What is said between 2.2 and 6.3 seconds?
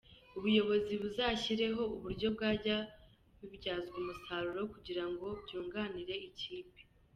byajya bibyazwa umusaruro kugira ngo byunganire